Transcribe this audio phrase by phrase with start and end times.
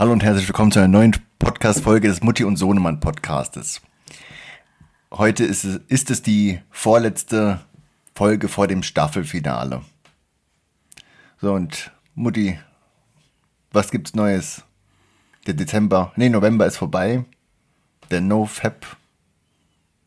[0.00, 3.82] Hallo und herzlich willkommen zu einer neuen Podcast-Folge des Mutti und Sohnemann Podcastes.
[5.12, 7.60] Heute ist es, ist es die vorletzte
[8.14, 9.82] Folge vor dem Staffelfinale.
[11.42, 12.58] So und Mutti,
[13.72, 14.64] was gibt's Neues?
[15.46, 17.26] Der Dezember, nee, November ist vorbei.
[18.10, 18.96] Der No-Fab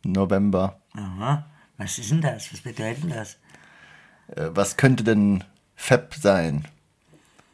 [0.04, 0.82] November.
[0.94, 1.46] Aha.
[1.78, 2.52] Was ist denn das?
[2.52, 3.38] Was bedeutet das?
[4.36, 5.44] Äh, was könnte denn
[5.76, 6.68] Fab sein?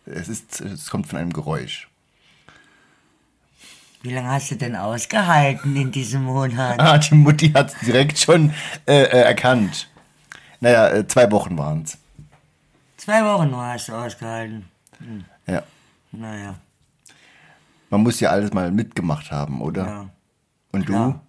[0.06, 1.90] Es, ist, es kommt von einem Geräusch.
[4.02, 6.80] Wie lange hast du denn ausgehalten in diesem Monat?
[6.80, 8.54] Ah, die Mutti hat es direkt schon
[8.86, 9.90] äh, äh, erkannt.
[10.62, 11.98] Naja, äh, zwei Wochen waren es.
[12.98, 14.66] Zwei Wochen nur hast du ausgehalten.
[15.48, 15.64] Ja.
[16.12, 16.56] Naja,
[17.90, 19.86] Man muss ja alles mal mitgemacht haben, oder?
[19.86, 20.10] ja.
[20.72, 20.94] Und du?
[20.94, 21.22] Klar.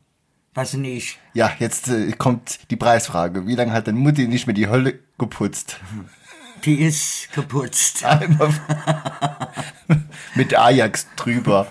[0.55, 1.19] Was denn ich?
[1.33, 3.47] Ja, jetzt äh, kommt die Preisfrage.
[3.47, 5.79] Wie lange hat deine Mutti nicht mehr die Hölle geputzt?
[6.65, 8.05] Die ist geputzt.
[8.05, 8.53] Einmal
[10.35, 11.67] mit Ajax drüber.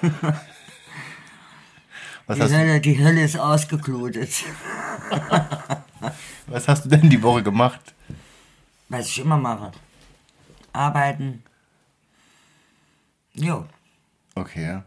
[2.36, 4.44] Die Hölle, die Hölle ist ausgeklutet.
[6.46, 7.96] was hast du denn die Woche gemacht?
[8.88, 9.72] Was ich immer mache.
[10.72, 11.42] Arbeiten.
[13.34, 13.66] Jo.
[14.36, 14.84] Okay.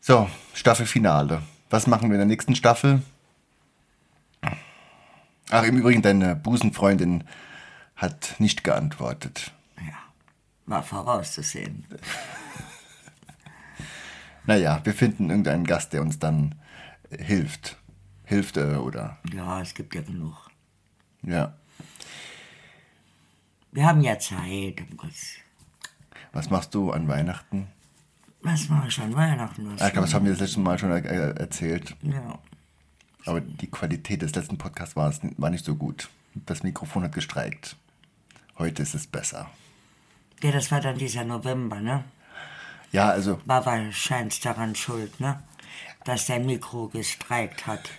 [0.00, 1.42] So, Staffelfinale.
[1.70, 3.02] Was machen wir in der nächsten Staffel?
[5.50, 7.22] Ach, im Übrigen, deine Busenfreundin
[7.94, 9.52] hat nicht geantwortet.
[9.78, 9.94] Ja.
[10.66, 11.86] War vorauszusehen.
[14.46, 16.54] Naja, wir finden irgendeinen Gast, der uns dann
[17.10, 17.76] äh, hilft.
[18.24, 19.18] Hilft äh, oder.
[19.32, 20.34] Ja, es gibt ja genug.
[21.22, 21.54] Ja.
[23.72, 24.80] Wir haben ja Zeit.
[24.90, 25.36] um Gottes-
[26.32, 27.66] Was machst du an Weihnachten?
[28.42, 29.66] Was mache ich an Weihnachten?
[29.66, 31.96] Was Ich glaube, das haben wir das letzte Mal schon äh, erzählt.
[32.02, 32.38] ja.
[33.24, 36.08] Aber die Qualität des letzten Podcasts war, es, war nicht so gut.
[36.34, 37.76] Das Mikrofon hat gestreikt.
[38.56, 39.50] Heute ist es besser.
[40.44, 42.04] ja, das war dann dieser November, ne?
[42.92, 45.42] Ja, also War wahrscheinlich daran schuld, ne?
[46.04, 47.90] Dass der Mikro gestreikt hat.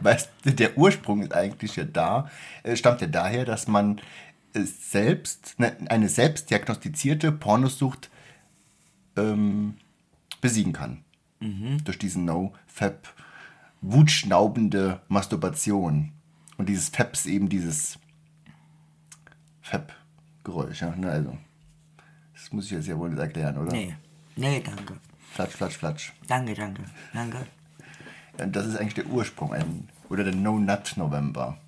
[0.00, 2.30] Weißt du, der Ursprung ist eigentlich ja da,
[2.62, 4.00] äh, stammt ja daher, dass man
[4.52, 8.10] es selbst, ne, eine selbst diagnostizierte Pornosucht
[9.16, 9.76] ähm,
[10.40, 11.04] besiegen kann.
[11.40, 13.14] Durch diesen No-Fab,
[13.80, 16.12] wutschnaubende Masturbation.
[16.56, 17.98] Und dieses Fab ist eben dieses
[19.62, 20.80] Fab-Geräusch.
[20.82, 20.96] Ja?
[20.96, 21.38] Ne, also,
[22.34, 23.72] das muss ich jetzt ja wohl nicht erklären, oder?
[23.72, 23.94] Nee.
[24.38, 25.00] Nee, danke.
[25.32, 26.12] Flatsch, flatsch, flatsch.
[26.28, 27.46] Danke, danke, danke.
[28.36, 31.58] Das ist eigentlich der Ursprung, ein, oder der No-Nut-November.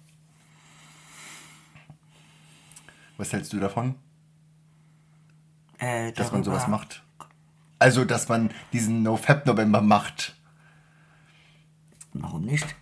[3.17, 3.97] Was hältst du davon,
[5.79, 7.03] Äh, dass man sowas macht?
[7.81, 10.37] Also, dass man diesen No-Fab-November macht.
[12.13, 12.77] Warum nicht?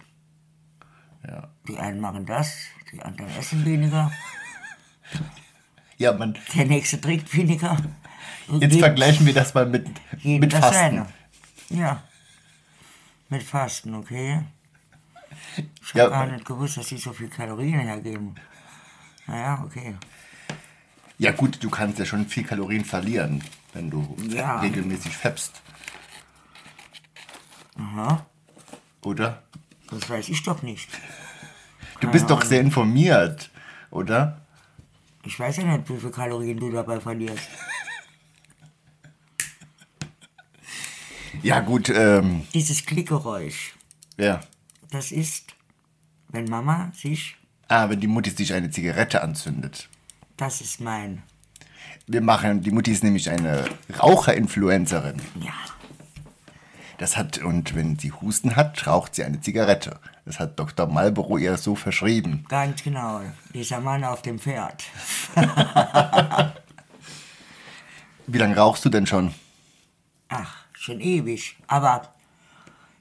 [1.26, 1.49] Ja.
[1.66, 2.56] Die einen machen das,
[2.93, 4.12] die anderen essen weniger,
[5.97, 7.76] Ja, man, der nächste trinkt weniger.
[8.48, 9.86] Jetzt jedem- vergleichen wir das mal mit,
[10.25, 10.75] mit das Fasten.
[10.75, 11.06] seine.
[11.70, 12.03] Ja.
[13.28, 14.41] Mit Fasten, okay.
[15.56, 18.34] Ich Ja, habe gar nicht gewusst, dass die so viel Kalorien hergeben.
[19.26, 19.97] Naja, okay.
[21.19, 23.42] Ja, gut, du kannst ja schon viel Kalorien verlieren,
[23.75, 24.60] wenn du Ja.
[24.60, 25.60] regelmäßig fäppst.
[27.78, 28.25] Aha.
[29.03, 29.42] Oder?
[29.91, 30.88] Das weiß ich doch nicht.
[32.00, 33.50] Du bist doch sehr informiert,
[33.91, 34.41] oder?
[35.25, 37.48] Ich weiß ja nicht, wie viel Kalorien du dabei verlierst.
[41.48, 43.75] Ja, gut, ähm, Dieses Klickgeräusch,
[44.19, 44.41] ja.
[44.91, 45.54] das ist,
[46.28, 47.36] wenn Mama sich,
[47.69, 49.88] Ah, wenn die Mutti sich eine Zigarette anzündet.
[50.37, 51.22] das ist mein,
[52.06, 53.64] Wir machen, die Mutti ist nämlich eine
[53.98, 55.20] Raucherinfluencerin.
[55.41, 55.53] ja,
[56.98, 59.98] Das hat, und wenn sie Husten hat, raucht sie eine Zigarette.
[60.25, 60.87] Das hat Dr.
[60.87, 62.44] Marlboro ihr so verschrieben.
[62.48, 63.20] ganz genau,
[63.54, 64.84] dieser Mann auf dem Pferd.
[68.26, 69.34] Wie lange rauchst du denn schon?
[70.28, 70.56] Ach,
[70.88, 71.56] schon ewig.
[71.66, 72.15] Aber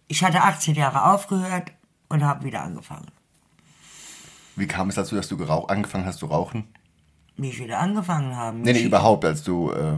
[0.07, 1.71] ich hatte 18 Jahre aufgehört
[2.09, 3.07] und habe wieder angefangen.
[4.55, 6.67] Wie kam es dazu, dass du gerauch, angefangen hast zu rauchen?
[7.37, 8.57] Wie ich wieder angefangen habe.
[8.57, 9.97] Nee, nee, überhaupt, als du äh,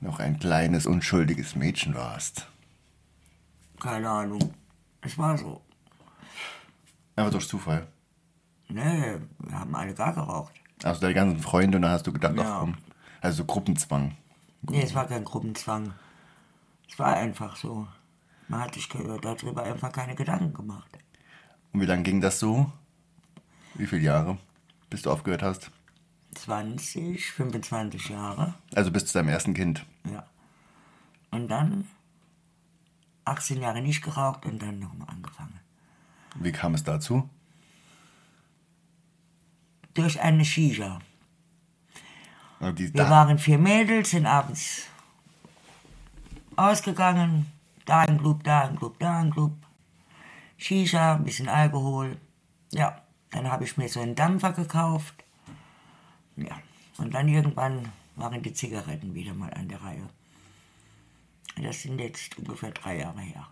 [0.00, 2.46] noch ein kleines, unschuldiges Mädchen warst.
[3.80, 4.54] Keine Ahnung.
[5.00, 5.60] Es war so.
[7.16, 7.86] Einfach durch Zufall.
[8.68, 10.52] Nee, wir haben alle gar geraucht.
[10.84, 12.42] Also deine ganzen Freunde und dann hast du gedacht, Ja.
[12.56, 12.74] ach komm.
[13.20, 14.16] Also Gruppenzwang.
[14.62, 15.92] Nee, es war kein Gruppenzwang.
[16.88, 17.86] Es war einfach so.
[18.48, 20.98] Man hat sich darüber einfach keine Gedanken gemacht.
[21.72, 22.70] Und wie lange ging das so?
[23.74, 24.38] Wie viele Jahre,
[24.88, 25.70] bis du aufgehört hast?
[26.34, 28.54] 20, 25 Jahre.
[28.74, 29.84] Also bis zu deinem ersten Kind.
[30.10, 30.26] Ja.
[31.30, 31.86] Und dann
[33.24, 35.60] 18 Jahre nicht geraucht und dann nochmal angefangen.
[36.36, 37.28] Wie kam es dazu?
[39.94, 41.00] Durch eine Shisha.
[42.60, 44.86] Wir da, waren vier Mädels, sind abends
[46.56, 47.46] ausgegangen.
[47.84, 49.52] Da ein Club, da ein Club, da ein Club.
[50.56, 52.16] Shisha, ein bisschen Alkohol.
[52.72, 55.14] Ja, dann habe ich mir so einen Dampfer gekauft.
[56.36, 56.58] Ja,
[56.98, 60.08] und dann irgendwann waren die Zigaretten wieder mal an der Reihe.
[61.62, 63.46] Das sind jetzt ungefähr drei Jahre her.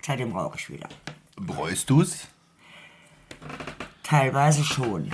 [0.00, 0.88] Seitdem rauche ich wieder.
[1.36, 2.28] bereust du es?
[4.02, 5.12] Teilweise schon.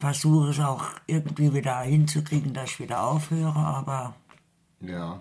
[0.00, 4.14] Versuche es auch irgendwie wieder hinzukriegen, dass ich wieder aufhöre, aber
[4.86, 5.20] Ja.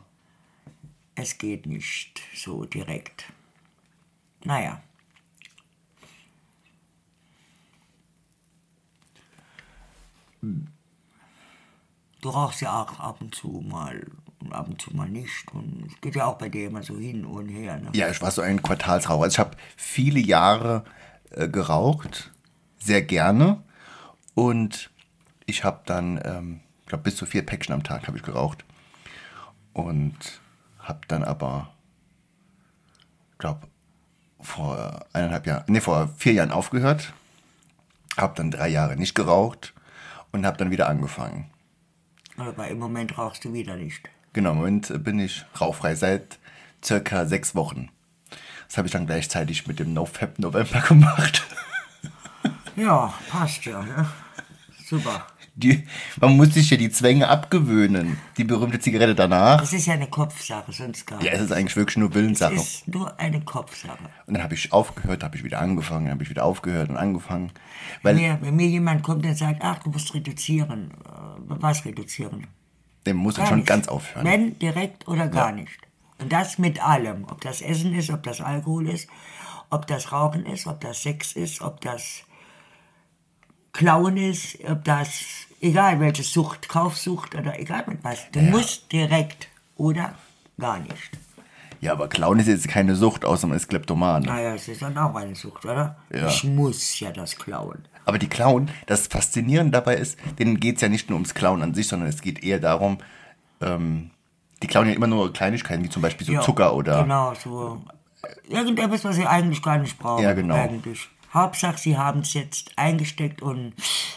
[1.15, 3.25] es geht nicht so direkt.
[4.44, 4.81] Naja.
[12.21, 14.06] Du rauchst ja auch ab und zu mal
[14.42, 15.54] und ab und zu mal nicht.
[15.54, 17.77] Und es geht ja auch bei dir immer so hin und her.
[17.80, 17.89] Ne?
[17.94, 19.24] Ja, ich war so ein Quartalsraucher.
[19.24, 20.83] Also ich habe viele Jahre
[21.31, 22.31] äh, geraucht,
[22.80, 23.63] sehr gerne.
[24.36, 24.89] Und
[25.45, 28.66] ich habe dann, ähm, ich glaube, bis zu vier Päckchen am Tag habe ich geraucht.
[29.73, 30.41] Und
[30.79, 31.71] habe dann aber,
[33.37, 33.67] glaube
[34.39, 37.13] vor eineinhalb Jahren, nee, vor vier Jahren aufgehört.
[38.17, 39.73] Habe dann drei Jahre nicht geraucht
[40.31, 41.49] und habe dann wieder angefangen.
[42.37, 44.09] Aber im Moment rauchst du wieder nicht.
[44.33, 46.39] Genau, im Moment bin ich rauchfrei seit
[46.83, 47.89] circa sechs Wochen.
[48.67, 51.43] Das habe ich dann gleichzeitig mit dem NoFap November gemacht.
[52.75, 53.83] Ja, passt ja.
[53.83, 54.09] Ne?
[54.85, 55.27] Super.
[55.55, 55.83] Die,
[56.19, 58.17] man muss sich ja die Zwänge abgewöhnen.
[58.38, 59.59] Die berühmte Zigarette danach.
[59.61, 61.33] Das ist ja eine Kopfsache, sonst gar Ja, nicht.
[61.39, 62.55] es ist eigentlich wirklich nur Willenssache.
[62.55, 64.03] Es ist nur eine Kopfsache.
[64.25, 67.51] Und dann habe ich aufgehört, habe ich wieder angefangen, habe ich wieder aufgehört und angefangen.
[68.01, 71.09] Wenn Weil mir, wenn mir jemand kommt und sagt, ach, du musst reduzieren, äh,
[71.45, 72.47] was reduzieren?
[73.06, 73.67] dem muss Gar schon nicht.
[73.67, 74.25] ganz aufhören.
[74.25, 75.77] Wenn, direkt oder gar nicht.
[76.19, 77.25] Und das mit allem.
[77.29, 79.09] Ob das Essen ist, ob das Alkohol ist,
[79.69, 82.23] ob das Rauchen ist, ob das Sex ist, ob das
[83.73, 85.09] Klauen ist, ob das,
[85.59, 88.29] egal welche Sucht, Kaufsucht oder egal mit was.
[88.31, 88.51] Du Ja.
[88.51, 90.13] musst direkt oder
[90.59, 91.09] gar nicht.
[91.81, 94.23] Ja, aber Clown ist jetzt keine Sucht, außer man ist Kleptoman.
[94.23, 95.97] Naja, es ist dann auch eine Sucht, oder?
[96.13, 96.27] Ja.
[96.27, 97.85] Ich muss ja das klauen.
[98.05, 101.61] Aber die Clown, das Faszinierende dabei ist, denen geht es ja nicht nur ums Clown
[101.61, 102.99] an sich, sondern es geht eher darum,
[103.59, 104.11] ähm,
[104.61, 107.03] die klauen ja immer nur Kleinigkeiten, wie zum Beispiel so Ja, Zucker oder.
[107.03, 107.81] Genau, so.
[108.47, 110.23] Irgendetwas, was sie eigentlich gar nicht brauchen.
[110.23, 110.55] Ja, genau.
[110.55, 111.09] Eigentlich.
[111.33, 113.74] Hauptsache, sie haben es jetzt eingesteckt und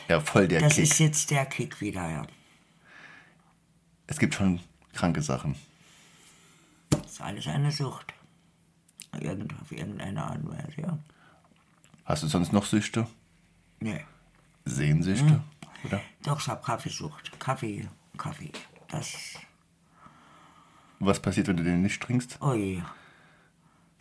[0.09, 0.85] Ja, voll der das Kick.
[0.85, 2.27] ist jetzt der Kick wieder, ja.
[4.07, 4.61] Es gibt schon
[4.93, 5.57] kranke Sachen.
[6.91, 8.13] Das ist alles eine Sucht.
[9.19, 10.99] Irgend, auf irgendeine Art und Weise, ja.
[12.05, 13.07] Hast du sonst noch Süchte?
[13.81, 14.05] Nee.
[14.65, 15.27] Sehnsüchte?
[15.31, 15.43] Hm.
[15.85, 16.01] Oder?
[16.23, 17.39] Doch, ich habe Kaffeesucht.
[17.41, 18.53] Kaffee, Kaffee.
[18.89, 19.15] Das,
[21.01, 22.39] Was passiert, wenn du den nicht trinkst?
[22.41, 22.83] oh je.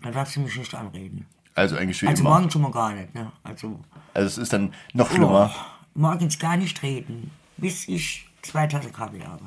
[0.01, 1.25] Dann darfst du mich nicht anreden.
[1.55, 2.31] Also eigentlich wie Also immer.
[2.31, 3.31] morgen schon mal gar nicht, ne?
[3.43, 3.79] Also,
[4.13, 5.53] Also es ist dann noch schlimmer.
[5.55, 5.59] Oh,
[5.99, 9.45] morgens gar nicht reden, bis ich zwei Tassen Kaffee habe.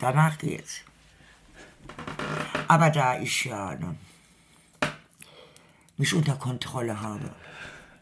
[0.00, 0.80] Danach geht's.
[2.66, 3.96] Aber da ich ja ne,
[5.96, 7.30] mich unter Kontrolle habe,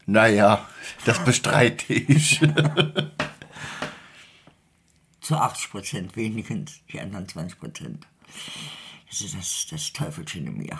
[0.07, 0.67] Naja,
[1.05, 2.39] das bestreite ich.
[5.21, 8.07] zu 80 Prozent wenigstens, die anderen 20 Prozent.
[9.09, 10.79] Das ist das, das Teufelchen in mir.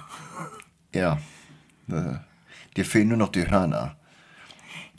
[0.94, 1.20] ja.
[1.90, 2.20] Äh,
[2.76, 3.96] Dir fehlen nur noch die Hörner.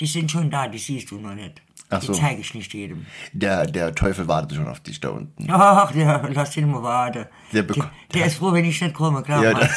[0.01, 1.63] Die sind schon da, die siehst du noch nicht.
[1.91, 2.13] Ach so.
[2.13, 3.07] Die zeige ich nicht jedem.
[3.33, 5.49] Der, der Teufel wartet schon auf dich da unten.
[5.51, 7.27] Ach, der, lass den mal warten.
[7.53, 9.43] Der Der, der, ist froh, wenn ich nicht komme, klar.
[9.43, 9.71] Ja, der,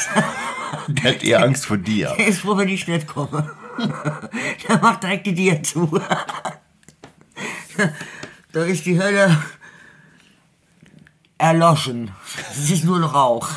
[0.88, 2.12] der hat eher Angst vor dir.
[2.18, 3.50] Der ist froh, wenn ich nicht komme.
[4.68, 6.00] Der macht direkt die Tür zu.
[8.52, 9.38] Da ist die Hölle
[11.38, 12.10] erloschen.
[12.50, 13.48] Es ist nur noch Rauch.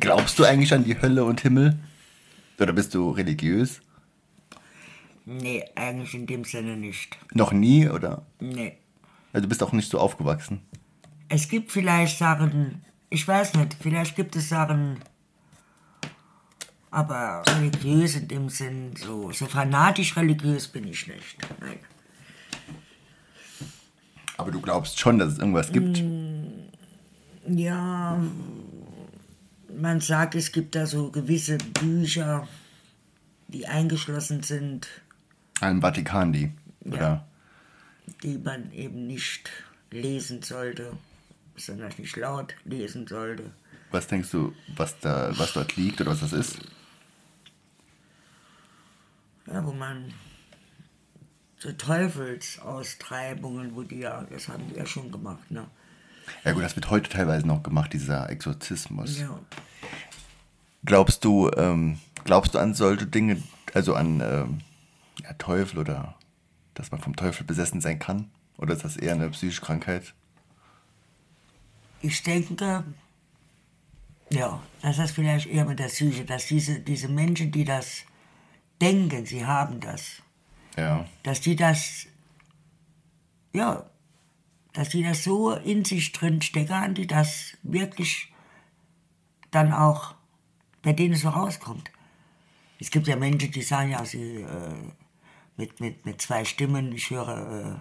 [0.00, 1.78] Glaubst du eigentlich an die Hölle und Himmel?
[2.58, 3.80] Oder bist du religiös?
[5.26, 7.16] Nee, eigentlich in dem Sinne nicht.
[7.32, 7.88] Noch nie?
[7.88, 8.26] Oder?
[8.40, 8.76] Nee.
[9.32, 10.60] Also du bist auch nicht so aufgewachsen.
[11.28, 15.00] Es gibt vielleicht Sachen, ich weiß nicht, vielleicht gibt es Sachen,
[16.90, 21.38] aber religiös in dem Sinn, so, so fanatisch religiös bin ich nicht.
[21.60, 21.78] Nein.
[24.36, 26.02] Aber du glaubst schon, dass es irgendwas gibt.
[27.48, 28.22] Ja,
[29.76, 32.48] man sagt, es gibt da so gewisse Bücher,
[33.48, 34.88] die eingeschlossen sind,
[35.60, 36.52] Im Vatikan die.
[36.84, 37.26] Oder?
[38.22, 39.50] die man eben nicht
[39.90, 40.96] lesen sollte,
[41.54, 43.52] besonders nicht laut lesen sollte.
[43.90, 46.58] Was denkst du, was, da, was dort liegt oder was das ist?
[49.46, 50.12] Ja, wo man
[51.58, 55.66] so Teufelsaustreibungen, wo die ja, das haben die ja schon gemacht, ne?
[56.44, 59.18] Ja gut, das wird heute teilweise noch gemacht, dieser Exorzismus.
[59.20, 59.38] Ja.
[60.84, 64.60] Glaubst du, ähm, glaubst du an solche Dinge, also an ähm,
[65.22, 66.14] ja, Teufel oder
[66.74, 68.30] dass man vom Teufel besessen sein kann?
[68.58, 70.14] Oder ist das eher eine psychische Krankheit?
[72.02, 72.84] Ich denke,
[74.30, 78.02] ja, dass das vielleicht eher mit der Psyche, dass diese, diese Menschen, die das
[78.80, 80.22] denken, sie haben das,
[80.76, 81.06] Ja.
[81.22, 82.06] dass die das,
[83.54, 83.86] ja,
[84.74, 88.32] dass die das so in sich drin stecken die das wirklich
[89.50, 90.14] dann auch,
[90.82, 91.90] bei denen es so rauskommt.
[92.80, 94.74] Es gibt ja Menschen, die sagen ja, sie äh,
[95.56, 97.80] mit, mit, mit zwei Stimmen, ich höre,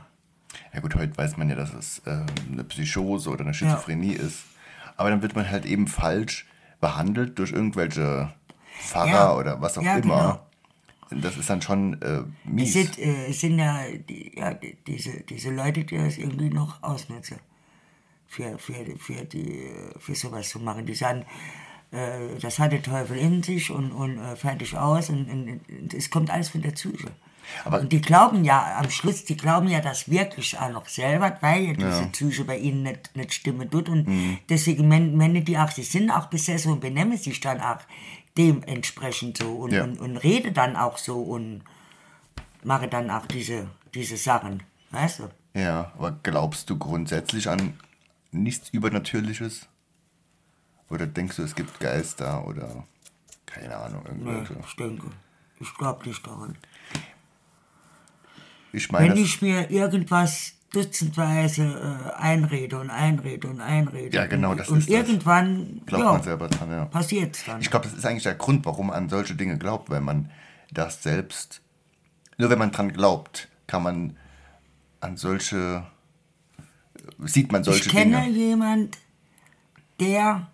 [0.74, 4.44] Ja gut, heute weiß man ja, dass es ähm, eine Psychose oder eine Schizophrenie ist.
[4.96, 6.46] Aber dann wird man halt eben falsch
[6.80, 8.32] behandelt durch irgendwelche
[8.80, 9.36] Pfarrer Ja.
[9.36, 10.46] oder was auch Ja, immer.
[11.22, 12.74] Das ist dann schon äh, äh, es mies.
[12.74, 13.79] sind, äh, es sind ja,
[14.10, 17.38] die, ja die, diese, diese Leute, die das irgendwie noch ausnutzen,
[18.27, 20.86] für, für, für, die, für sowas zu machen.
[20.86, 21.25] Die sagen,
[21.91, 25.93] äh, das hat der Teufel in sich und, und äh, fertig aus und, und, und
[25.93, 27.12] es kommt alles von der Psyche.
[27.65, 31.38] Aber- und die glauben ja am Schluss, die glauben ja das wirklich auch noch selber,
[31.41, 33.89] weil ja diese Psyche bei ihnen nicht, nicht stimmen tut.
[33.89, 34.38] Und Mhm.
[34.50, 37.79] deswegen men- meinen die auch, sie sind auch besessen und benehmen sich dann auch
[38.38, 39.84] dementsprechend so und, Ja.
[39.84, 41.63] und, und rede dann auch so und
[42.63, 44.63] mache dann auch diese, diese Sachen.
[44.92, 45.30] Weißt du?
[45.60, 47.80] Ja, aber glaubst du grundsätzlich an
[48.32, 49.68] nichts Übernatürliches?
[50.90, 52.84] Oder denkst du, es gibt Geister oder
[53.46, 54.56] keine Ahnung, Nee, irgendwelche?
[54.68, 55.08] ich denke.
[55.60, 56.58] Ich glaube nicht daran.
[58.72, 64.15] Ich meine, Wenn ich mir irgendwas dutzendweise äh, einrede und einrede und einrede.
[64.15, 64.96] Ja, genau, und, das Und ist das.
[64.96, 66.86] irgendwann glaubt ja, man selber dran, ja.
[66.86, 67.62] passiert's dann.
[67.62, 70.32] Ich glaube, das ist eigentlich der Grund, warum man an solche Dinge glaubt, weil man
[70.72, 71.62] das selbst,
[72.38, 74.18] nur wenn man dran glaubt, kann man
[75.00, 75.86] an solche,
[77.20, 78.36] sieht man solche ich kenne Dinge.
[78.38, 78.98] jemand,
[80.00, 80.48] der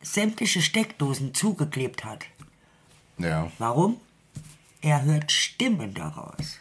[0.00, 2.24] sämtliche Steckdosen zugeklebt hat.
[3.18, 4.00] Ja, Warum?
[4.80, 6.58] Er hört Stimmen daraus.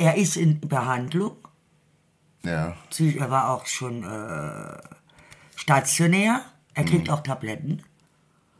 [0.00, 1.36] Er ist in Behandlung.
[2.42, 4.78] ja, Er war auch schon äh,
[5.56, 6.42] stationär.
[6.72, 7.82] Er kriegt auch Tabletten.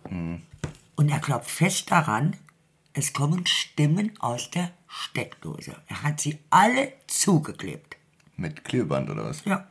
[0.05, 2.37] Und er glaubt fest daran,
[2.93, 5.75] es kommen Stimmen aus der Steckdose.
[5.87, 7.97] Er hat sie alle zugeklebt.
[8.37, 9.43] mit Klebeband oder was?
[9.47, 9.67] Ja.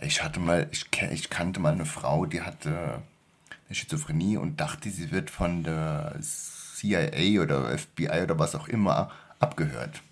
[0.00, 3.02] Ich hatte mal, ich, ich kannte mal eine Frau, die hatte
[3.66, 9.10] eine Schizophrenie und dachte, sie wird von der CIA oder FBI oder was auch immer
[9.40, 10.02] abgehört.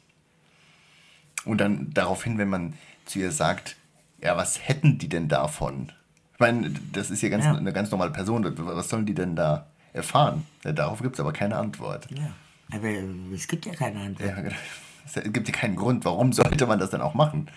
[1.45, 3.77] Und dann daraufhin, wenn man zu ihr sagt,
[4.21, 5.93] ja, was hätten die denn davon?
[6.33, 7.55] Ich meine, das ist ja, ganz, Ja.
[7.55, 8.45] eine ganz normale Person.
[8.59, 10.47] Was sollen die denn da erfahren?
[10.65, 12.11] Ja, darauf gibt es aber keine Antwort.
[12.11, 12.31] ja.
[12.73, 12.89] Aber
[13.35, 14.29] es gibt ja keine Antwort.
[14.31, 14.57] Ja, genau.
[15.05, 17.51] es gibt ja keinen Grund, warum sollte man das dann auch machen.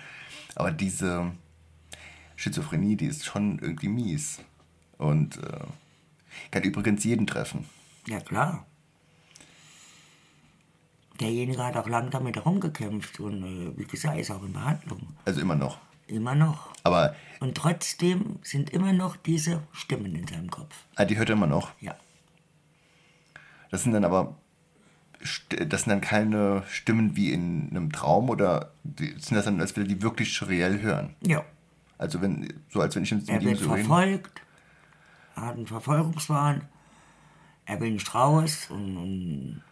[0.56, 1.32] Aber diese
[2.36, 4.40] Schizophrenie, die ist schon irgendwie mies.
[4.98, 5.60] Und äh,
[6.52, 7.68] kann übrigens jeden treffen.
[8.06, 8.66] Ja, klar.
[11.20, 15.08] Derjenige hat auch lange damit herumgekämpft und äh, wie gesagt, ist auch in Behandlung.
[15.26, 15.78] Also immer noch.
[16.08, 16.70] Immer noch.
[16.84, 20.74] Aber Und trotzdem sind immer noch diese Stimmen in seinem Kopf.
[20.96, 21.72] ah, die hört er immer noch.
[21.82, 21.96] Ja.
[23.72, 24.36] Das sind dann aber
[25.50, 29.90] das sind dann keine Stimmen wie in einem Traum oder sind das dann, als würde
[29.90, 31.16] die wirklich reell hören.
[31.22, 31.44] Ja.
[31.98, 34.42] Also wenn, so als wenn ich mit Er wird so verfolgt.
[35.36, 36.62] Er hat einen Verfolgungswahn.
[37.66, 38.68] Er will nicht raus.
[38.70, 39.64] Und, und,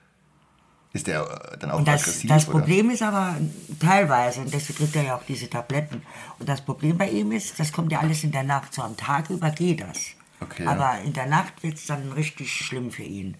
[0.95, 2.29] Ist der äh, dann auch und das, aggressiv?
[2.29, 2.59] das oder?
[2.59, 3.35] Problem ist aber
[3.79, 6.01] teilweise, und deswegen kriegt er ja auch diese Tabletten.
[6.39, 8.73] Und das Problem bei ihm ist, das kommt ja alles in der Nacht.
[8.73, 9.99] So am Tag über geht das.
[10.39, 10.65] Okay.
[10.65, 13.35] Aber in der Nacht wird es dann richtig schlimm für ihn.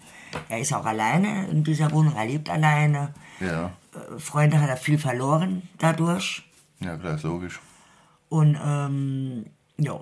[0.50, 3.14] Er ist auch alleine in dieser Wohnung, er lebt alleine.
[3.40, 6.42] Ja, Äh, Freunde hat er viel verloren dadurch.
[6.80, 7.58] ja klar, ist logisch.
[8.28, 9.46] Und ähm,
[9.78, 9.98] ja,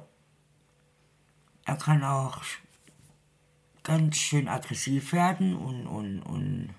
[1.66, 2.38] er kann auch
[3.84, 6.70] ganz schön aggressiv werden und, und, und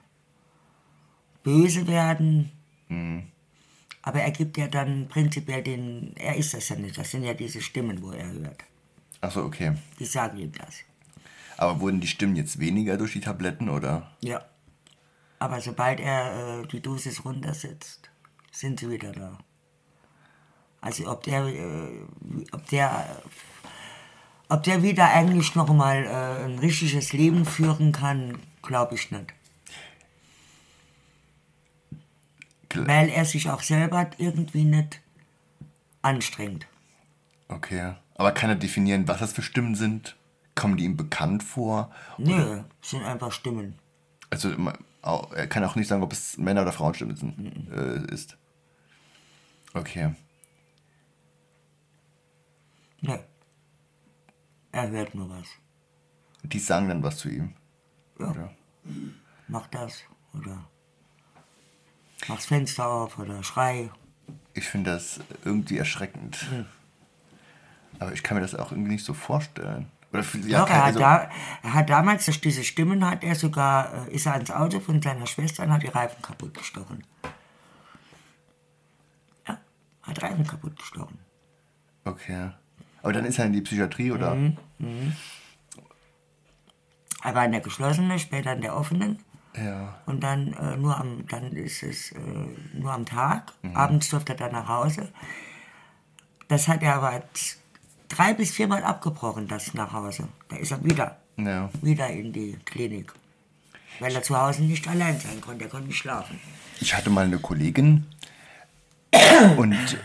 [1.46, 2.52] böse werden.
[4.02, 7.34] Aber er gibt ja dann prinzipiell den, er ist das ja nicht, das sind ja
[7.34, 8.64] diese Stimmen, wo er hört.
[9.22, 9.74] Achso, okay.
[10.00, 10.82] Die sagen ihm das.
[11.58, 14.12] Aber wurden die Stimmen jetzt weniger durch die Tabletten oder?
[14.22, 14.44] Ja.
[15.40, 18.10] Aber sobald er äh, die Dosis runtersetzt,
[18.52, 19.38] sind sie wieder da.
[20.82, 22.06] Also ob der, äh,
[22.52, 23.22] ob der,
[24.50, 29.34] ob der wieder eigentlich noch mal äh, ein richtiges Leben führen kann, glaube ich nicht.
[32.76, 35.02] Weil er sich auch selber irgendwie nicht
[36.02, 36.68] anstrengt.
[37.48, 37.96] Okay.
[38.16, 40.16] Aber kann er definieren, was das für Stimmen sind?
[40.56, 41.92] Kommen die ihm bekannt vor?
[42.18, 43.76] Nö, es sind einfach Stimmen.
[44.30, 44.52] Also
[45.36, 48.38] er kann auch nicht sagen, ob es Männer- oder Frauenstimmen sind, äh, ist.
[49.74, 50.16] Okay.
[53.02, 53.18] Nö.
[54.72, 55.48] Er hört nur was.
[56.44, 57.54] Die sagen dann was zu ihm.
[58.20, 58.32] Ja.
[58.32, 58.52] Oder?
[59.48, 60.02] Mach das
[60.34, 60.70] oder
[62.28, 63.90] Mach's Fenster auf oder schrei.
[64.54, 66.46] Ich finde das irgendwie erschreckend.
[68.00, 69.88] Aber ich kann mir das auch irgendwie nicht so vorstellen.
[70.12, 71.30] Oder ja, Doch, er hat, also- da,
[71.64, 75.02] er hat damals durch diese Stimmen hat er sogar, äh, ist er ans Auto von
[75.02, 77.04] seiner Schwester und hat die Reifen kaputt gestochen.
[79.48, 79.58] Ja,
[80.04, 81.20] hat Reifen kaputt gestochen.
[82.06, 82.52] Okay.
[83.02, 84.36] Aber dann ist er in die Psychiatrie oder?
[84.36, 85.16] Mhm.
[87.24, 89.20] Er war in der geschlossenen, später in der offenen.
[89.58, 89.96] Ja.
[90.06, 92.18] Und dann äh, nur am, dann ist es äh,
[92.74, 93.54] nur am Tag.
[93.62, 93.76] Mhm.
[93.76, 95.10] Abends durfte er dann nach Hause.
[96.48, 97.24] Das hat er aber
[98.10, 100.28] drei bis viermal abgebrochen, das nach Hause.
[100.50, 101.70] Da ist er wieder, Ja.
[101.82, 103.14] wieder in die Klinik.
[104.00, 106.40] Weil er zu Hause nicht allein sein konnte, er konnte nicht schlafen.
[106.82, 108.06] Ich hatte mal eine Kollegin
[109.58, 109.98] und äh,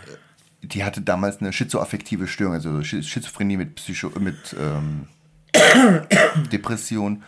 [0.62, 5.08] die hatte damals eine schizoaffektive Störung, also Schi- Schizophrenie mit, Psycho mit ähm,
[6.52, 7.22] Depression.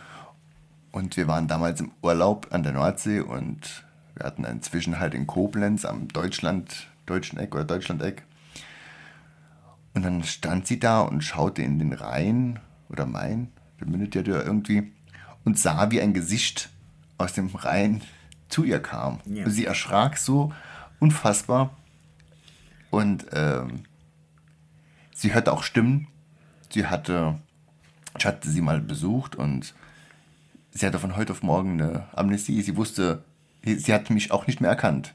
[0.93, 3.83] Und wir waren damals im Urlaub an der Nordsee und
[4.15, 8.23] wir hatten einen Zwischenhalt in Koblenz am Deutschland, deutschen Eck oder Deutschlandeck.
[9.95, 12.59] Und dann stand sie da und schaute in den Rhein
[12.89, 14.93] oder Main, der mündet ja da irgendwie,
[15.43, 16.69] und sah, wie ein Gesicht
[17.17, 18.03] aus dem Rhein
[18.47, 19.19] zu ihr kam.
[19.25, 19.49] Ja.
[19.49, 20.53] Sie erschrak so
[20.99, 21.75] unfassbar.
[22.91, 23.85] Und ähm,
[25.11, 26.07] sie hörte auch Stimmen.
[26.69, 27.39] Sie hatte,
[28.15, 29.73] ich hatte sie mal besucht und
[30.73, 32.61] sie hatte von heute auf morgen eine Amnesie.
[32.61, 33.23] Sie wusste,
[33.63, 35.13] sie hat mich auch nicht mehr erkannt.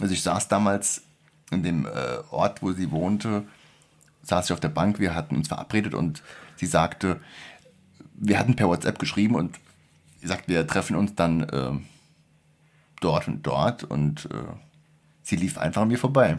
[0.00, 1.02] Also ich saß damals
[1.50, 3.44] in dem äh, Ort, wo sie wohnte,
[4.22, 6.22] saß ich auf der Bank, wir hatten uns verabredet und
[6.56, 7.20] sie sagte,
[8.14, 9.58] wir hatten per WhatsApp geschrieben und
[10.20, 11.86] sie sagt, wir treffen uns dann ähm,
[13.00, 14.54] dort und dort und äh,
[15.22, 16.38] sie lief einfach an mir vorbei.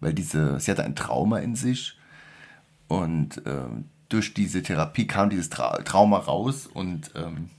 [0.00, 1.98] Weil diese, sie hatte ein Trauma in sich
[2.86, 7.50] und ähm, durch diese Therapie kam dieses Tra Trauma raus und ähm,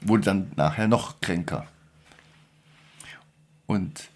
[0.00, 1.66] wurde dann nachher noch kränker.
[3.66, 4.08] Und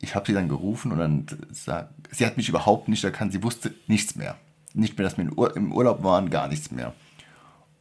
[0.00, 3.32] ich habe sie dann gerufen und dann sag, sie hat mich überhaupt nicht erkannt.
[3.32, 4.36] Sie wusste nichts mehr.
[4.74, 6.92] Nicht mehr, dass wir im Urlaub waren, gar nichts mehr.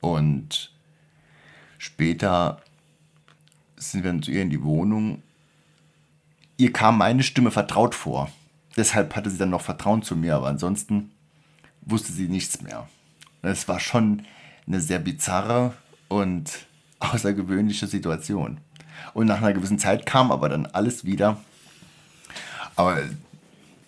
[0.01, 0.71] Und
[1.79, 2.61] später
[3.75, 5.23] sind wir dann zu ihr in die Wohnung.
[6.57, 8.29] Ihr kam meine Stimme vertraut vor.
[8.77, 11.11] Deshalb hatte sie dann noch Vertrauen zu mir, aber ansonsten
[11.81, 12.87] wusste sie nichts mehr.
[13.41, 14.23] Es war schon
[14.67, 15.73] eine sehr bizarre
[16.07, 16.67] und
[16.99, 18.59] außergewöhnliche Situation.
[19.13, 21.37] Und nach einer gewissen Zeit kam aber dann alles wieder.
[22.75, 22.99] Aber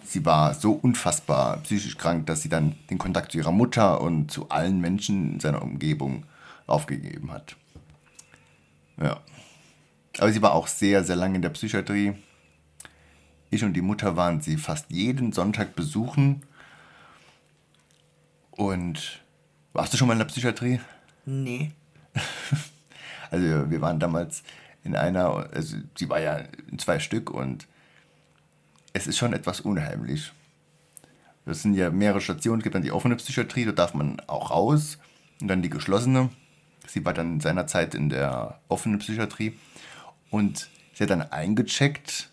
[0.03, 4.31] sie war so unfassbar psychisch krank, dass sie dann den Kontakt zu ihrer Mutter und
[4.31, 6.25] zu allen Menschen in seiner Umgebung
[6.67, 7.55] aufgegeben hat.
[9.01, 9.19] Ja.
[10.19, 12.13] Aber sie war auch sehr, sehr lange in der Psychiatrie.
[13.49, 16.43] Ich und die Mutter waren sie fast jeden Sonntag besuchen.
[18.55, 19.21] Und
[19.73, 20.79] warst du schon mal in der Psychiatrie?
[21.25, 21.71] Nee.
[23.31, 24.43] Also wir waren damals
[24.83, 27.65] in einer, also sie war ja in zwei Stück und
[28.93, 30.31] es ist schon etwas unheimlich.
[31.43, 34.51] Das sind ja mehrere Stationen, es gibt dann die offene Psychiatrie, da darf man auch
[34.51, 34.99] raus
[35.41, 36.29] und dann die geschlossene.
[36.85, 39.57] Sie war dann in seiner Zeit in der offenen Psychiatrie
[40.29, 42.29] und sie hat dann eingecheckt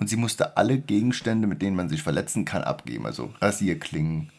[0.00, 3.06] und sie musste alle Gegenstände, mit denen man sich verletzen kann, abgeben.
[3.06, 4.32] Also Rasierklingen,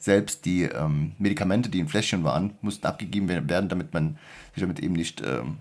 [0.00, 4.18] selbst die ähm, Medikamente, die in Fläschchen waren, mussten abgegeben werden, damit man
[4.54, 5.58] sich damit eben nicht ähm,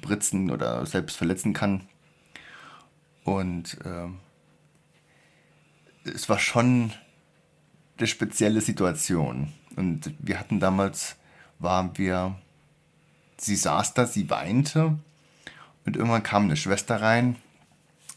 [0.00, 1.82] britzen oder selbst verletzen kann.
[3.24, 4.18] Und ähm,
[6.04, 6.92] es war schon
[7.98, 9.52] eine spezielle Situation.
[9.74, 11.16] Und wir hatten damals,
[11.58, 12.36] waren wir,
[13.36, 14.98] sie saß da, sie weinte
[15.84, 17.36] und irgendwann kam eine Schwester rein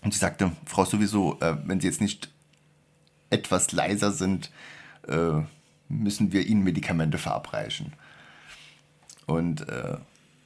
[0.01, 2.29] und sie sagte, Frau sowieso, äh, wenn Sie jetzt nicht
[3.29, 4.51] etwas leiser sind,
[5.07, 5.41] äh,
[5.87, 7.93] müssen wir Ihnen Medikamente verabreichen.
[9.25, 9.97] Und äh,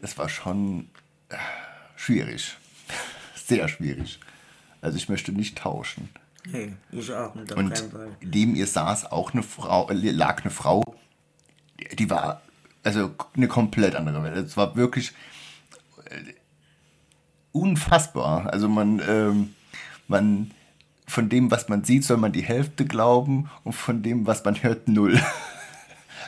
[0.02, 0.90] es war schon
[1.30, 1.36] äh,
[1.96, 2.58] schwierig,
[3.36, 4.20] sehr schwierig.
[4.82, 6.10] Also ich möchte nicht tauschen.
[6.46, 8.18] Nee, ich auch nicht, auf Und keinen Fall.
[8.22, 10.96] neben ihr saß auch eine Frau, äh, lag eine Frau,
[11.80, 12.42] die, die war
[12.84, 14.36] also eine komplett andere Welt.
[14.46, 15.14] Es war wirklich
[16.06, 16.34] äh,
[17.52, 18.52] unfassbar.
[18.52, 19.56] Also man, ähm,
[20.08, 20.52] man,
[21.08, 24.62] von dem, was man sieht, soll man die Hälfte glauben und von dem, was man
[24.62, 25.20] hört, null.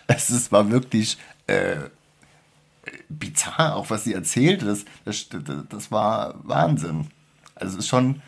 [0.08, 1.78] Es ist, war wirklich äh,
[3.10, 4.68] bizarr, auch was sie erzählte.
[4.68, 5.28] Das, das,
[5.68, 7.08] das war Wahnsinn.
[7.56, 8.22] Also es ist schon,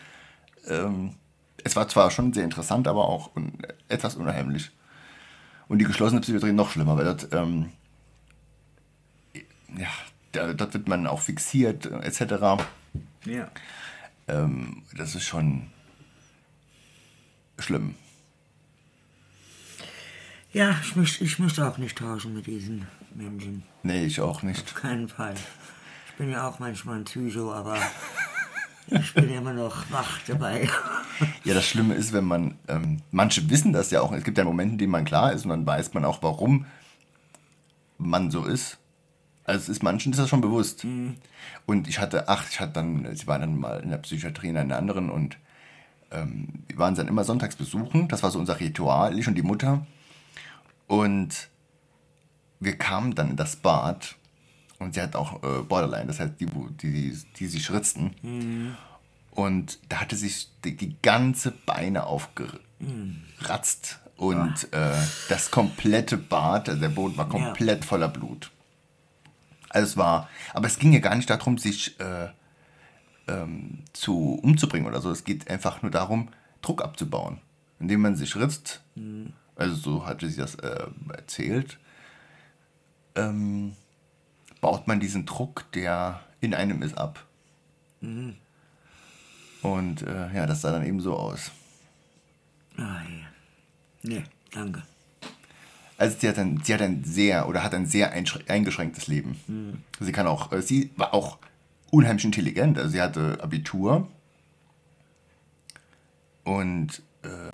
[0.68, 1.14] ähm,
[1.64, 3.54] es war zwar schon sehr interessant, aber auch un
[3.90, 4.72] etwas unheimlich.
[5.68, 7.72] Und die geschlossene Psychiatrie noch schlimmer, weil dort, ähm,
[9.78, 9.90] ja,
[10.32, 12.64] da, dort wird man auch fixiert, etc.
[13.26, 13.52] Ja.
[14.28, 15.68] Ähm, das ist schon
[17.60, 17.96] schlimm.
[20.54, 23.64] Ja, ich möchte, ich möchte auch nicht tauschen mit diesen Menschen.
[23.84, 24.64] Nee, ich auch nicht.
[24.64, 25.36] Auf keinen Fall.
[26.08, 27.78] Ich bin ja auch manchmal ein Psycho, aber
[28.90, 30.70] Ich bin immer noch wach dabei.
[31.44, 34.44] Ja, das Schlimme ist, wenn man, ähm, manche wissen das ja auch, es gibt ja
[34.44, 36.66] Momente, in denen man klar ist und dann weiß man auch, warum
[37.98, 38.78] man so ist.
[39.44, 40.86] Also es ist manchen ist das schon bewusst.
[41.66, 44.58] Und ich hatte, ach, ich hatte dann, sie waren dann mal in der Psychiatrie in
[44.58, 45.38] einer anderen und
[46.12, 48.08] ähm, wir waren dann immer sonntags besuchen.
[48.08, 49.86] Das war so unser Ritual, ich und die Mutter.
[50.88, 51.50] Und
[52.60, 54.16] wir kamen dann in das Bad
[54.80, 58.12] und sie hat auch äh, Borderline, das heißt, die, die, die, die sich ritzten.
[59.32, 64.96] Und da hatte sich die, die ganze Beine aufgeratzt und äh,
[65.30, 68.50] das komplette Bad, also der Boden war komplett voller Blut.
[69.70, 72.30] Also es war, aber es ging ja gar nicht darum, sich äh,
[73.28, 75.12] ähm, zu umzubringen oder so.
[75.12, 76.30] Es geht einfach nur darum,
[76.62, 77.40] Druck abzubauen,
[77.80, 78.82] indem man sich ritzt.
[79.56, 81.80] Also so hatte sie das äh, erzählt.
[83.16, 83.74] Ähm,
[84.62, 87.26] baut man diesen Druck, der in einem ist, ab.
[89.62, 91.52] Und äh, ja, das sah dann eben so aus.
[92.78, 93.28] Ah, ja.
[94.04, 94.84] Nee, danke.
[95.98, 99.84] Also sie hat ein, sie hat ein sehr oder hat ein sehr eingeschränktes Leben.
[100.00, 101.40] Sie kann auch, äh, sie war auch
[101.92, 102.78] unheimlich intelligent.
[102.78, 104.08] Also sie hatte Abitur
[106.44, 107.52] und äh,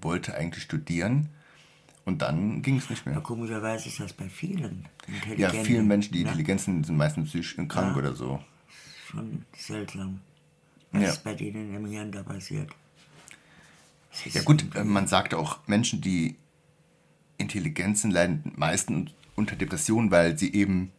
[0.00, 1.28] wollte eigentlich studieren
[2.04, 3.20] und dann ging es nicht Ja, mehr.
[3.20, 4.86] komischerweise ist das bei vielen
[5.36, 6.26] Ja, vielen Menschen, die ne?
[6.26, 8.40] intelligent sind, sind meistens psychisch krank oder so.
[9.10, 10.20] Schon seltsam.
[10.92, 11.08] Was Ja.
[11.10, 12.70] ist bei denen im Hirn da passiert?
[14.32, 16.36] Ja gut, man sagt auch, Menschen, die
[17.38, 20.92] intelligent sind, leiden meistens unter Depressionen, weil sie eben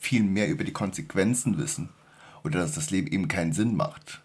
[0.00, 1.90] viel mehr über die Konsequenzen wissen.
[2.44, 4.22] Oder dass das Leben eben keinen Sinn macht.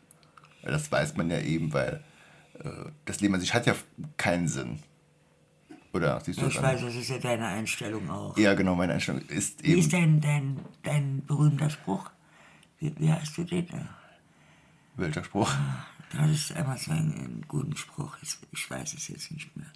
[0.63, 2.03] Das weiß man ja eben, weil
[2.59, 2.69] äh,
[3.05, 3.73] das Leben an sich hat ja
[4.17, 4.79] keinen Sinn.
[5.93, 8.37] Oder siehst du Ja, das ich weiß, das ist ja deine Einstellung auch.
[8.37, 10.21] Ja, genau, meine Einstellung ist Wie ist eben.
[10.21, 12.09] dein, dein, dein berühmter Spruch?
[12.79, 13.67] Wie, wie hast du den?
[14.95, 15.51] Welcher Spruch?
[16.15, 18.17] Das ist einfach so ein, ein guter Spruch.
[18.21, 19.67] Ich, ich weiß es jetzt nicht mehr.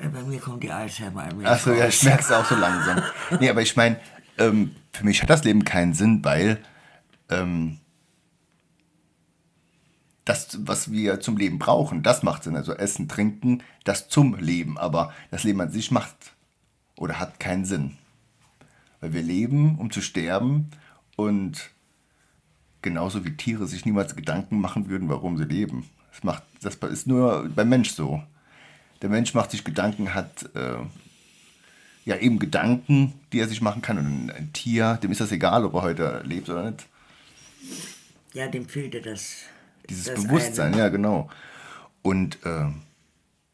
[0.00, 1.48] Äh, Bei mir kommt die Alzheimer mir.
[1.50, 3.02] Achso, ja, ich merke es auch so langsam.
[3.40, 4.00] Nee, aber ich meine,
[4.38, 6.58] ähm, für mich hat das Leben keinen Sinn, weil
[7.28, 7.78] ähm,
[10.24, 12.56] das, was wir zum Leben brauchen, das macht Sinn.
[12.56, 14.78] Also Essen, Trinken, das zum Leben.
[14.78, 16.34] Aber das Leben an sich macht
[16.96, 17.96] oder hat keinen Sinn.
[19.00, 20.70] Weil wir leben, um zu sterben
[21.16, 21.70] und
[22.82, 25.88] genauso wie Tiere sich niemals Gedanken machen würden, warum sie leben.
[26.12, 28.22] Das, macht, das ist nur beim Mensch so.
[29.00, 30.76] Der Mensch macht sich Gedanken, hat äh,
[32.04, 33.98] ja eben Gedanken, die er sich machen kann.
[33.98, 36.86] Und ein, Tier, dem ist das egal, ob er heute lebt oder nicht.
[38.32, 39.36] Ja, dem fehlte das.
[39.88, 40.78] Dieses das Bewusstsein, eine.
[40.82, 41.28] ja genau.
[42.02, 42.66] Und äh,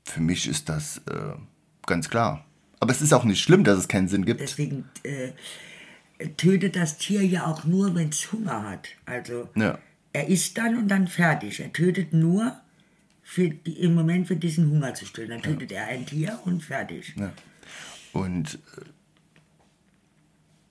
[0.04, 1.34] für mich ist das äh,
[1.87, 2.44] ganz klar.
[2.80, 4.40] Aber es ist auch nicht schlimm, dass es keinen Sinn gibt.
[4.40, 5.32] Deswegen äh,
[6.37, 8.88] tötet das Tier ja auch nur, wenn es Hunger hat.
[9.04, 9.78] Also Ja.
[10.12, 11.61] er isst dann und dann fertig.
[11.61, 12.56] Er tötet nur
[13.22, 15.30] für im Moment für diesen Hunger zu stillen.
[15.30, 17.14] Dann tötet er ein Tier und fertig.
[17.16, 17.32] Ja.
[18.12, 18.85] Und äh,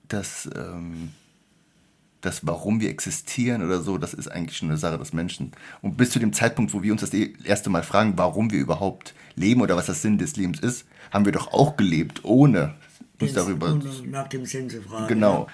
[0.08, 1.10] das, ähm,
[2.20, 5.52] das, warum wir existieren oder so, das ist eigentlich schon eine Sache des Menschen.
[5.82, 8.58] Und bis zu dem Zeitpunkt, wo wir uns das e- erste Mal fragen, warum wir
[8.58, 12.74] überhaupt leben oder was das Sinn des Lebens ist, haben wir doch auch gelebt, ohne
[13.20, 15.08] uns darüber Ohne nach dem Sinn zu fragen.
[15.08, 15.48] Genau.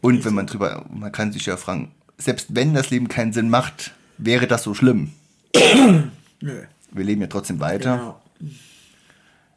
[0.00, 3.48] Und wenn man drüber, man kann sich ja fragen, selbst wenn das Leben keinen Sinn
[3.50, 5.12] macht, wäre das so schlimm?
[6.40, 6.62] Nö.
[6.90, 7.96] Wir leben ja trotzdem weiter.
[7.96, 8.22] Genau.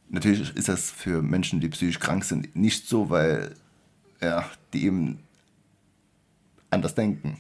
[0.09, 3.55] Natürlich ist das für Menschen, die psychisch krank sind, nicht so, weil
[4.21, 5.19] ja, die eben
[6.69, 7.37] anders denken.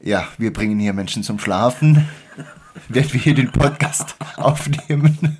[0.00, 2.08] Ja, wir bringen hier Menschen zum Schlafen,
[2.88, 5.36] während wir hier den Podcast aufnehmen.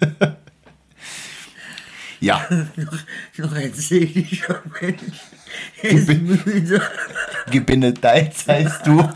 [2.21, 2.47] ja,
[3.37, 5.03] Noch ein seelischer Mensch.
[5.83, 6.83] Er ist müde.
[7.51, 9.09] Gebenedeit heißt du.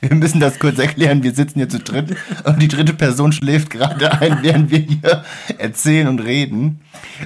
[0.00, 1.22] Wir müssen das kurz erklären.
[1.22, 5.24] Wir sitzen hier zu dritt und die dritte Person schläft gerade ein, während wir hier
[5.58, 6.80] erzählen und reden.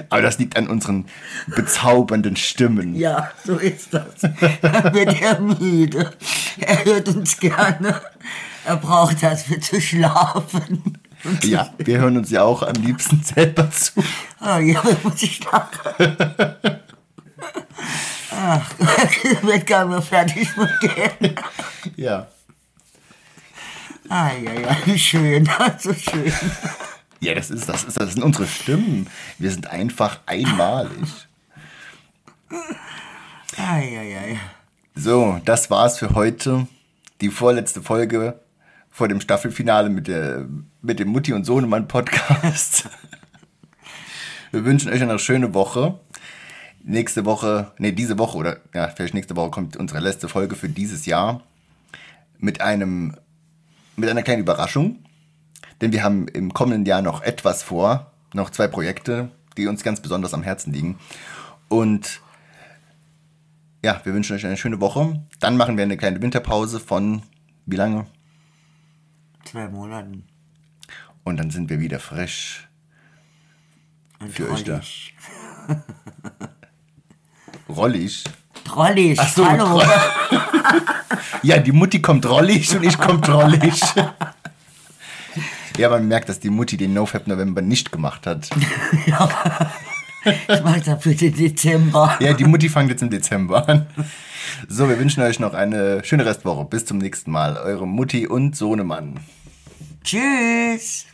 [0.09, 1.05] Aber das liegt an unseren
[1.47, 2.95] bezaubernden Stimmen.
[2.95, 4.21] Ja, so ist das.
[4.61, 6.11] Dann wird er müde.
[6.59, 8.01] Er hört uns gerne.
[8.65, 10.97] Er braucht das für zu schlafen.
[11.43, 14.03] Ja, wir hören uns ja auch am liebsten selber zu.
[14.39, 16.17] Ah, ja, muss ich lachen.
[18.31, 18.69] Ach,
[19.41, 21.35] wird gar nicht mehr fertig mit gehen.
[21.95, 22.27] Ja.
[24.09, 26.31] Ah, ja, ja, wie schön, so schön.
[27.19, 29.07] Ja, das ist, das ist, das sind unsere Stimmen.
[29.39, 31.27] Wir sind einfach einmalig.
[33.57, 34.37] Ah, ja, ja, ja.
[34.93, 36.67] So, das war's für heute.
[37.21, 38.39] Die vorletzte Folge
[38.91, 40.45] vor dem Staffelfinale mit, der,
[40.81, 42.89] mit dem Mutti und Sohnemann Podcast.
[44.51, 45.99] Wir wünschen euch eine schöne Woche.
[46.83, 50.69] nächste Woche, nee, diese Woche oder ja, vielleicht nächste Woche kommt unsere letzte Folge für
[50.69, 51.41] dieses Jahr
[52.37, 53.17] mit einem,
[53.95, 55.03] mit einer kleinen Überraschung.
[55.81, 60.01] Denn wir haben im kommenden Jahr noch etwas vor, noch zwei Projekte, die uns ganz
[60.01, 60.97] besonders am Herzen liegen.
[61.67, 62.21] Und
[63.83, 65.21] ja, wir wünschen euch eine schöne Woche.
[65.39, 67.23] Dann machen wir eine kleine Winterpause von
[67.65, 68.05] wie lange?
[69.43, 70.25] Zwei Monaten.
[71.23, 72.67] Und dann sind wir wieder frisch
[74.19, 74.81] Und für euch da.
[77.69, 78.23] Rollig.
[78.75, 79.81] Trollig, Ach so, hallo.
[81.43, 83.81] Ja, die Mutti kommt rollig und ich komme trollig.
[85.77, 88.49] Ja, man merkt, dass die Mutti den NoFap November nicht gemacht hat.
[90.25, 92.17] Ich mach das für den Dezember.
[92.19, 93.85] Ja, die Mutti fängt jetzt im Dezember an.
[94.67, 96.65] So, wir wünschen euch noch eine schöne Restwoche.
[96.65, 97.57] Bis zum nächsten Mal.
[97.57, 99.19] Eure Mutti und Sohnemann.
[100.03, 101.05] Tschüss.